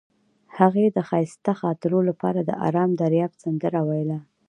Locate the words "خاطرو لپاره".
1.61-2.39